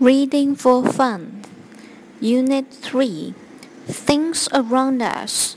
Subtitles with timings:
[0.00, 1.42] Reading for Fun,
[2.20, 3.34] Unit 3
[3.86, 5.56] Things Around Us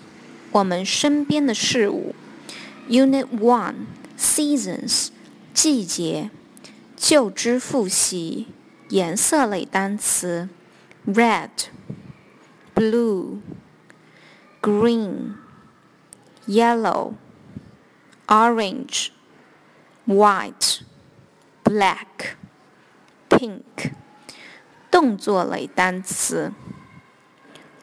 [0.52, 2.14] 我们身边的事物
[2.90, 3.74] Unit 1
[4.18, 5.10] Seasons
[5.54, 6.30] 季节
[6.96, 8.48] 旧知复习
[8.90, 10.50] 颜色类单词
[11.08, 11.50] Red
[12.76, 13.40] Blue
[14.62, 15.36] Green
[16.48, 17.14] Yellow
[18.28, 19.10] Orange
[20.06, 20.82] White
[21.64, 22.36] Black
[23.30, 23.94] Pink
[24.90, 26.52] 动作类单词：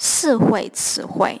[0.00, 1.40] 四会词汇。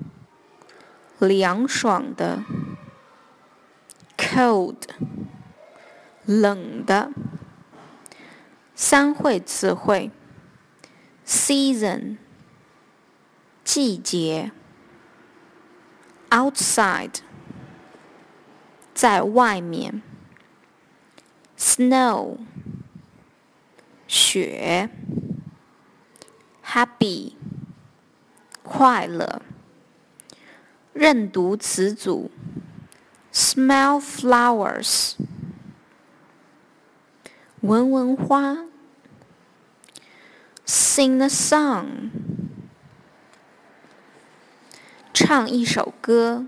[1.27, 2.43] 凉爽的
[4.17, 4.77] ，cold，
[6.25, 7.11] 冷的。
[8.73, 10.09] 三会词汇
[11.23, 12.17] ：season，
[13.63, 14.51] 季节
[16.31, 17.19] ；outside，
[18.95, 20.01] 在外面
[21.55, 22.37] ；snow，
[24.07, 24.89] 雪
[26.65, 27.33] ；happy，
[28.63, 29.43] 快乐。
[30.93, 32.29] 认读词组
[33.31, 35.13] ：smell flowers，
[37.61, 38.65] 闻闻花
[40.65, 42.09] ；sing a song，
[45.13, 46.45] 唱一首歌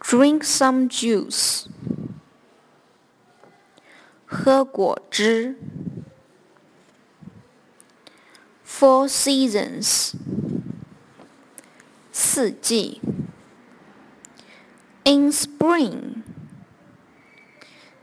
[0.00, 1.66] ；drink some juice，
[4.24, 5.58] 喝果汁
[8.66, 10.14] ；four seasons。
[12.33, 13.01] 四季。
[15.03, 16.23] In spring，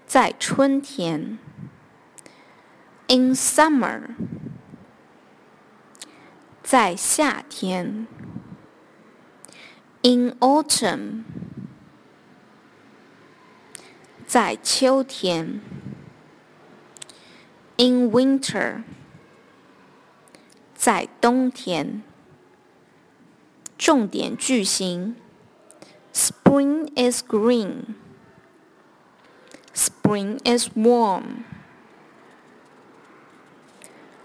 [0.07, 1.39] 在春天。
[3.09, 4.17] In summer，
[6.63, 8.07] 在夏天。
[10.03, 11.23] In autumn，
[14.27, 15.61] 在秋天。
[17.77, 18.83] In winter，
[20.75, 22.03] 在冬天。
[23.81, 25.17] 重点句型：
[26.13, 27.95] Spring is green.
[29.75, 31.45] Spring is warm.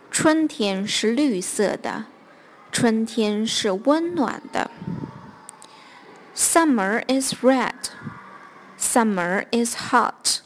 [0.10, 2.06] 春天是绿色的，
[2.72, 4.72] 春天是温暖的。
[6.36, 7.74] Summer is red.
[8.80, 10.40] Summer is hot.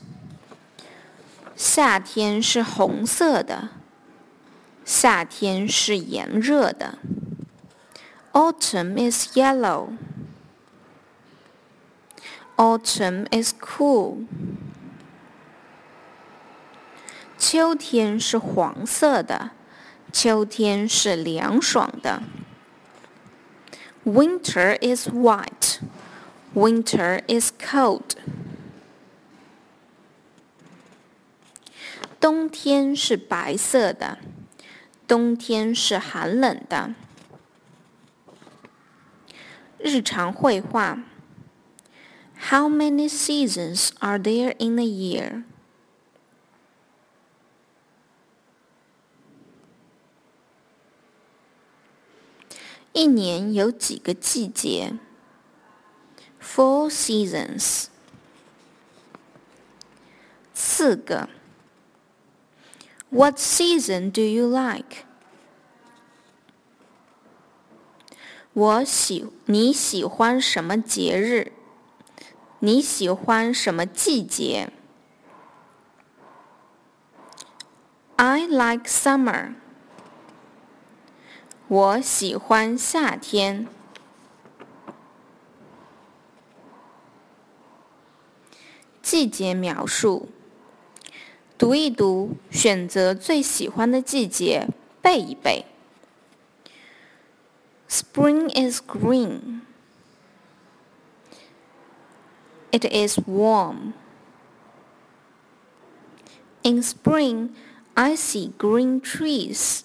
[1.56, 3.70] 夏天是红色的，
[4.84, 6.98] 夏天是炎热的。
[8.34, 9.98] Autumn is yellow.
[12.58, 14.26] Autumn is cool.
[17.38, 19.52] 秋天是黄色的，
[20.12, 22.24] 秋天是凉爽的。
[24.06, 25.80] Winter is white.
[26.54, 28.16] Winter is cold.
[32.20, 34.18] 冬天是白色的，
[35.08, 36.94] 冬天是寒冷的。
[39.80, 41.00] 日常绘画。
[42.50, 45.44] How many seasons are there in a year?
[52.94, 54.94] 一年有几个季节？
[56.42, 57.88] Four seasons。
[60.54, 61.30] 四个。
[63.10, 65.06] What season do you like?
[68.53, 71.53] 我喜你喜欢什么节日？
[72.59, 74.71] 你喜欢什么季节
[78.17, 79.55] ？I like summer。
[81.69, 83.69] 我喜欢夏天。
[89.01, 90.29] 季节描述：
[91.57, 94.67] 读一读，选择最喜欢的季节，
[95.01, 95.70] 背一背。
[98.11, 99.63] Spring is green.
[102.73, 103.95] It is warm.
[106.65, 107.55] In spring,
[107.97, 109.85] I see green trees.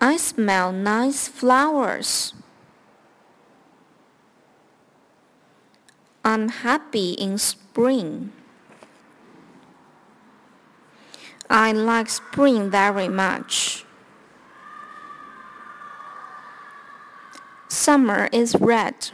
[0.00, 2.32] I smell nice flowers.
[6.24, 8.32] I'm happy in spring.
[11.52, 13.84] I like spring very much.
[17.66, 19.10] Summer is red.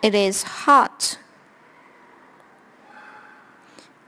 [0.00, 1.18] It is hot.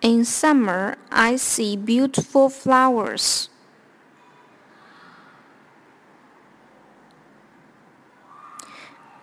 [0.00, 3.49] In summer, I see beautiful flowers.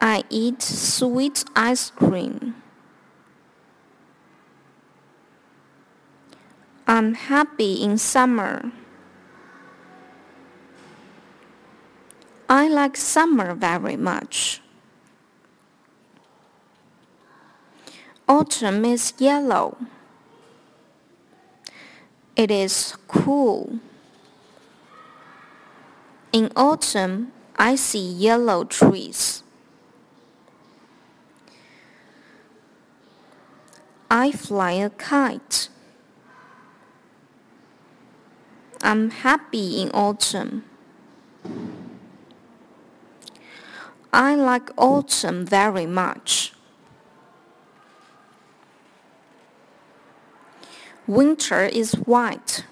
[0.02, 2.62] I eat sweet ice cream.
[6.90, 8.72] I'm happy in summer.
[12.48, 14.62] I like summer very much.
[18.30, 19.76] Autumn is yellow.
[22.38, 23.80] It is cool.
[26.32, 29.44] In autumn, I see yellow trees.
[34.10, 35.68] I fly a kite.
[38.82, 40.64] I'm happy in autumn.
[44.14, 46.54] I like autumn very much.
[51.06, 52.66] Winter is white.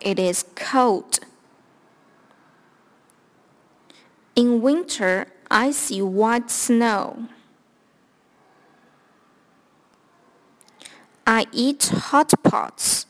[0.00, 1.20] It is cold.
[4.34, 7.28] In winter, I see white snow.
[11.26, 13.06] I eat hot pots.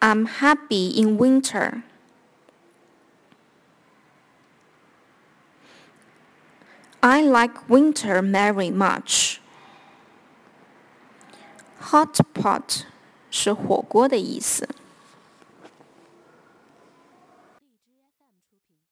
[0.00, 1.82] I'm happy in winter.
[7.02, 9.40] I like winter very much.
[11.90, 12.86] Hot pot
[13.30, 14.67] 是火锅的意思。